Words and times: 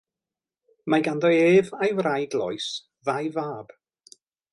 Mae 0.93 1.03
ganddo 1.07 1.29
ef 1.41 1.69
a'i 1.79 1.91
wraig, 1.99 2.37
Lois, 2.43 2.71
ddau 3.11 3.29
fab. 3.37 3.77